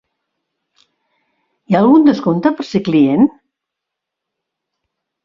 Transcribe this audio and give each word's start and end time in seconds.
Hi 1.69 1.77
ha 1.77 1.81
algun 1.85 2.07
descompte 2.07 2.53
per 2.61 2.65
ser 2.71 2.81
client? 2.87 3.29